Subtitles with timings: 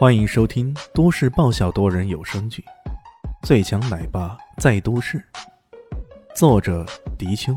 [0.00, 2.64] 欢迎收听都市爆笑多人有声剧
[3.46, 5.18] 《最强奶爸在都市》，
[6.34, 6.86] 作者：
[7.18, 7.52] 迪秋，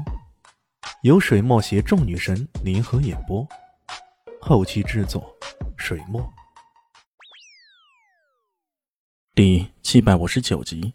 [1.04, 3.48] 由水墨携众女神联合演播，
[4.42, 5.34] 后期制作：
[5.78, 6.22] 水墨。
[9.34, 10.94] 第七百五十九集，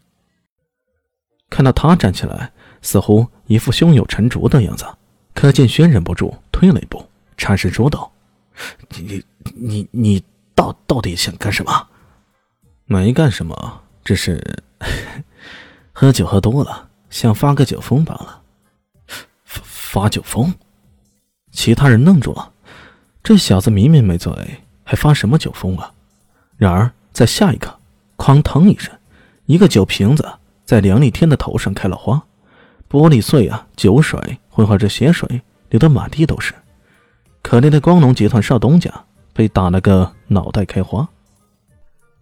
[1.49, 2.53] 看到他站起来，
[2.83, 4.85] 似乎一副胸有成竹的样子，
[5.33, 7.03] 柯建轩忍不住退了一步，
[7.37, 8.11] 颤声说道
[9.01, 9.25] ：“你、
[9.55, 10.23] 你、你。”
[10.59, 11.87] 到到底想干什么？
[12.83, 14.43] 没干什么，只是
[15.93, 18.41] 喝酒喝多了，想发个酒疯罢了。
[19.45, 20.53] 发发酒疯？
[21.53, 22.51] 其他人愣住了。
[23.23, 24.33] 这小子明明没醉，
[24.83, 25.93] 还发什么酒疯啊？
[26.57, 27.79] 然而在下一刻，
[28.17, 28.93] 哐当一声，
[29.45, 30.29] 一个酒瓶子
[30.65, 32.21] 在梁立天的头上开了花，
[32.89, 36.53] 玻璃碎啊，酒水混合着血水流得满地都是。
[37.41, 39.05] 可怜的光荣集团少东家。
[39.33, 41.07] 被打了个脑袋开花。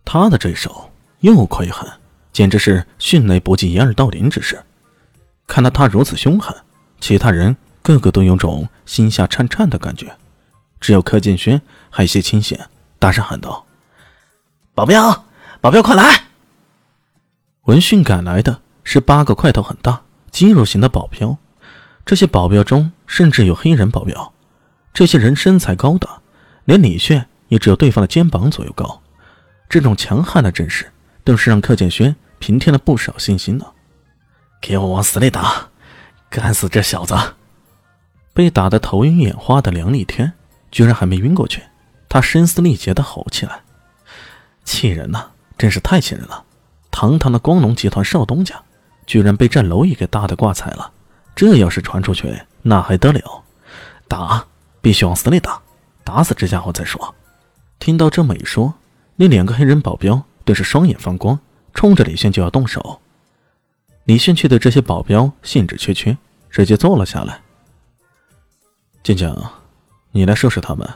[0.06, 1.90] 他的这手又快又狠，
[2.32, 4.64] 简直是迅雷不及掩耳盗铃之势。
[5.46, 6.55] 看到他如此凶狠，
[6.99, 10.16] 其他人个个都有种心下颤颤的感觉。
[10.80, 12.58] 只有柯建轩还些清醒，
[12.99, 13.66] 大声喊道
[14.76, 15.26] ：“保镖，
[15.60, 16.26] 保镖，快来！”
[17.66, 21.38] 闻讯赶来的是八个块头很大、肌肉型的保镖。
[22.05, 24.32] 这些保镖中甚至有黑人保镖。
[24.94, 26.21] 这些人身材高大。
[26.68, 29.01] 连李炫也只有对方的肩膀左右高，
[29.70, 30.91] 这种强悍的阵势，
[31.24, 33.65] 顿时让柯建轩平添了不少信心呢。
[34.59, 35.70] 给我往死里打，
[36.29, 37.15] 干死这小子！
[38.34, 40.34] 被打得头晕眼花的梁立天，
[40.70, 41.63] 居然还没晕过去，
[42.09, 43.62] 他声嘶力竭地吼起来
[44.65, 46.43] ：“气人呐，真是太气人了！
[46.91, 48.62] 堂堂的光荣集团少东家，
[49.05, 50.91] 居然被这蝼蚁给打得挂彩了，
[51.34, 53.46] 这要是传出去，那还得了？
[54.09, 54.46] 打，
[54.81, 55.57] 必须往死里打！”
[56.08, 57.13] 打死这家伙再说。
[57.80, 58.76] 听到这么一说，
[59.18, 61.38] 那两个黑人保镖顿时双眼放光，
[61.74, 63.02] 冲着李炫就要动手。
[64.06, 66.18] 李炫却对这些保镖兴致缺缺，
[66.50, 67.42] 直接坐了下来。
[69.04, 69.36] 静静，
[70.12, 70.90] 你来收拾他们，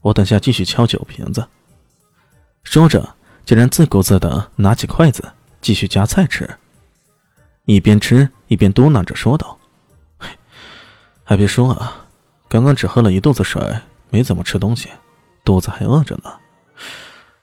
[0.00, 1.46] 我等下继续敲酒瓶子。
[2.64, 3.14] 说着，
[3.44, 5.22] 竟然自顾自的拿起筷子
[5.60, 6.48] 继续夹菜吃，
[7.66, 9.58] 一边吃一边嘟囔着说道
[11.24, 12.06] ：“还别说啊，
[12.48, 13.62] 刚刚只喝了一肚子水。”
[14.10, 14.88] 没怎么吃东西，
[15.44, 16.32] 肚子还饿着呢。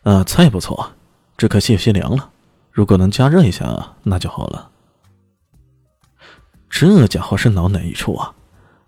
[0.04, 0.92] 啊，菜不错，
[1.38, 2.30] 只可惜有些凉了。
[2.72, 4.70] 如果能加热一下，那就好了。
[6.70, 8.34] 这家伙是脑哪一出啊？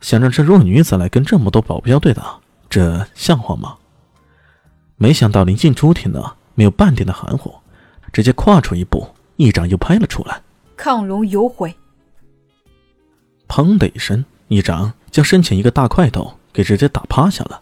[0.01, 2.39] 想让这弱女子来跟这么多保镖对打，
[2.69, 3.77] 这像话吗？
[4.95, 7.53] 没想到林静初听了，没有半点的含糊，
[8.13, 9.07] 直接跨出一步，
[9.37, 10.41] 一掌又拍了出来。
[10.77, 11.75] 亢龙有悔！
[13.47, 17.61] 砰的一声，一掌将身前一个大块头给直接打趴下了。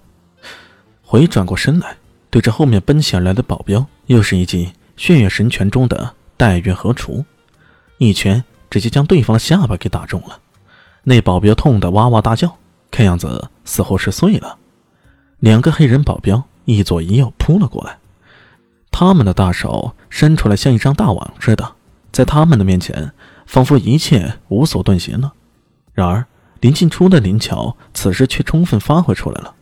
[1.09, 1.95] 回转过身来，
[2.29, 4.65] 对着后面奔袭而来的保镖，又是一记
[4.97, 7.23] 《血月神拳》中的待月河除，
[7.97, 10.41] 一拳直接将对方的下巴给打中了。
[11.03, 12.57] 那保镖痛得哇哇大叫，
[12.91, 14.57] 看样子似乎是碎了。
[15.39, 17.99] 两个黑人保镖一左一右扑了过来，
[18.91, 21.75] 他们的大手伸出来像一张大网似的，
[22.11, 23.13] 在他们的面前，
[23.45, 25.31] 仿佛一切无所遁形了。
[25.93, 26.25] 然而
[26.59, 29.53] 临近初的灵巧，此时却充分发挥出来了。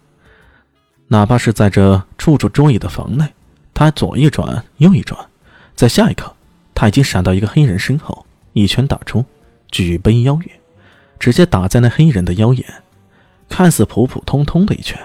[1.08, 3.34] 哪怕是在这处处桌椅的房内，
[3.76, 5.28] 他左一转右一转，
[5.76, 6.34] 在下一刻，
[6.74, 9.24] 他已经闪到一个黑人身后，一拳打出，
[9.70, 10.52] 举杯邀月，
[11.20, 12.66] 直接打在那黑人的腰眼。
[13.48, 15.00] 看似普普通通的一拳，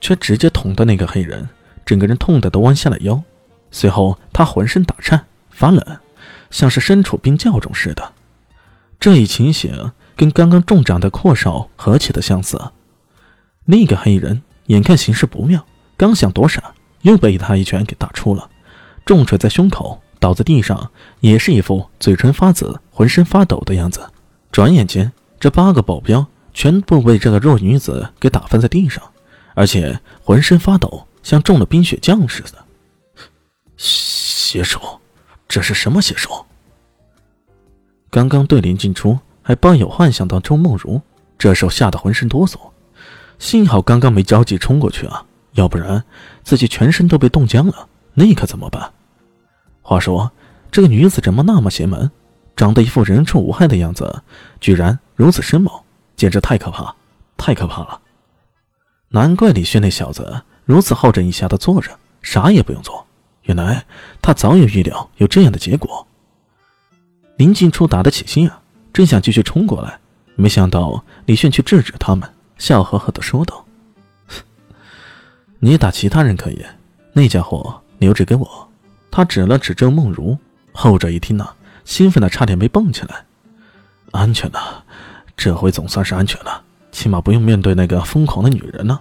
[0.00, 1.48] 却直接捅得那个黑人
[1.86, 3.22] 整个人痛得都弯下了腰。
[3.70, 5.98] 随后，他浑身打颤发冷，
[6.50, 8.12] 像是身处冰窖中似的。
[8.98, 12.72] 这一情形跟刚刚中掌的阔少何其的相似。
[13.66, 14.42] 那个黑人。
[14.70, 15.66] 眼看形势不妙，
[15.96, 16.62] 刚想躲闪，
[17.02, 18.48] 又被他一拳给打出了，
[19.04, 24.08] 重锤在胸口，倒在地上，也是一副嘴唇发紫、浑身发抖的样子。
[24.52, 25.10] 转眼间，
[25.40, 29.02] 这八个保镖全部被这个弱女子给打翻在地上，
[29.54, 32.64] 而且浑身发抖，像中了冰雪降似的。
[33.76, 35.00] 邪手，
[35.48, 36.46] 这是什么邪手？
[38.08, 41.00] 刚刚对林静初还抱有幻想的周梦如，
[41.36, 42.69] 这时候吓得浑身哆嗦。
[43.40, 46.04] 幸好刚刚没着急冲过去啊，要不然
[46.44, 48.92] 自己全身都被冻僵了，那可怎么办？
[49.80, 50.30] 话说
[50.70, 52.08] 这个女子怎么那么邪门，
[52.54, 54.22] 长得一副人畜无害的样子，
[54.60, 55.82] 居然如此深谋，
[56.16, 56.94] 简直太可怕，
[57.38, 57.98] 太可怕了！
[59.08, 61.90] 难怪李轩那小子如此好整以暇的坐着，
[62.20, 63.04] 啥也不用做。
[63.44, 63.86] 原来
[64.20, 66.06] 他早有预料有这样的结果。
[67.38, 68.60] 林静初打得起心啊，
[68.92, 69.98] 正想继续冲过来，
[70.36, 72.30] 没想到李炫却制止他们。
[72.60, 73.64] 笑呵呵的说道
[75.60, 76.62] ：“你打其他人可以，
[77.14, 78.68] 那家伙留着给我。
[79.10, 80.36] 他指了指周梦如，
[80.70, 81.48] 后者一听呢，
[81.86, 83.24] 兴奋的差点没蹦起来。
[84.10, 84.84] 安全了，
[85.34, 86.62] 这回总算是安全了，
[86.92, 89.00] 起码不用面对那个疯狂的女人了。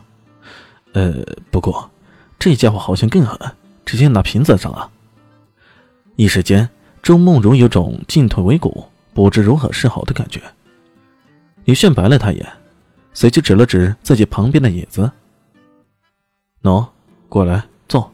[0.94, 1.15] 呃，
[1.51, 1.91] 不过
[2.39, 3.38] 这家伙好像更狠，
[3.85, 4.89] 直接拿瓶子上了。
[6.15, 6.69] 一时间，
[7.03, 10.41] 周梦如有种进退维谷、不知如何是好的感觉。
[11.65, 12.47] 李炫白了他一眼，
[13.19, 15.12] 随即指了指自己旁边的椅子
[16.63, 16.88] ：“喏，
[17.27, 18.10] 过来坐。”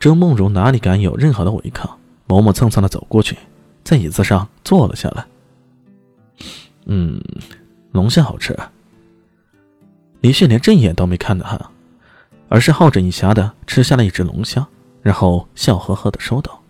[0.00, 1.88] 周梦茹哪里敢有任何的违抗，
[2.26, 3.38] 磨磨蹭蹭的走过去，
[3.84, 5.24] 在椅子上坐了下来。
[6.86, 7.22] 嗯，
[7.92, 8.58] 龙虾好吃。
[10.20, 11.56] 李迅连正眼都没看他，
[12.48, 14.66] 而是好整以暇的吃下了一只龙虾，
[15.00, 16.60] 然后笑呵呵的说道：“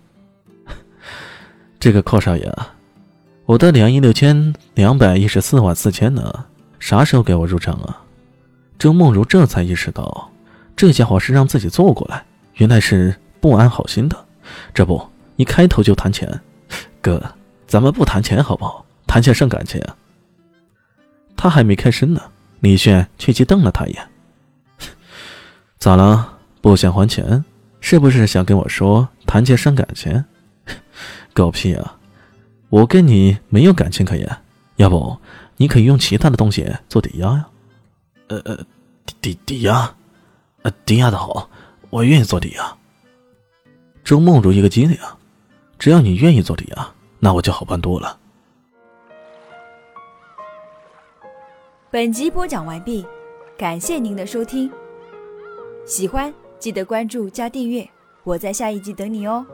[1.81, 2.55] 这个寇少爷，
[3.46, 6.44] 我的两亿六千两百一十四万四千呢？
[6.81, 8.03] 啥时候给我入账啊？”
[8.77, 10.31] 周梦如这才意识到，
[10.75, 12.25] 这家伙是让自己坐过来。
[12.55, 14.27] 原来是不安好心的，
[14.75, 15.06] 这不，
[15.37, 16.41] 一开头就谈钱，
[17.00, 17.23] 哥，
[17.67, 18.85] 咱们不谈钱好不好？
[19.06, 19.97] 谈钱伤感情啊。
[21.37, 22.21] 他还没开声呢，
[22.61, 24.09] 李炫却急瞪了他一眼。
[25.79, 26.38] 咋了？
[26.61, 27.44] 不想还钱？
[27.81, 30.23] 是不是想跟我说谈钱伤感情？
[31.32, 31.97] 狗屁啊！
[32.69, 34.38] 我跟你没有感情可言，
[34.81, 35.19] 要不
[35.59, 37.47] 你可以用其他的东西做抵押呀？
[38.29, 38.56] 呃呃，
[39.05, 39.94] 抵抵抵押？
[40.62, 41.50] 呃，抵押的好。
[41.91, 42.79] 我愿意做抵押。
[44.03, 44.97] 周梦如一个机灵，
[45.79, 46.88] 只要你愿意做抵押，
[47.19, 48.19] 那我就好办多了。
[51.91, 53.05] 本集播讲完毕，
[53.59, 54.73] 感谢您的收听。
[55.85, 57.87] 喜欢记得关注加订阅，
[58.25, 59.44] 我在下一集等你哦。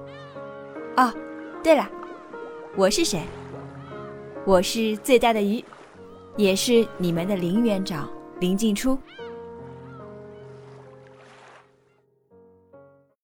[0.96, 1.12] 哦，
[1.64, 1.90] 对了，
[2.76, 3.22] 我是谁？
[4.46, 5.62] 我是最大的鱼，
[6.36, 8.08] 也是你们的林园长
[8.38, 8.96] 林静初。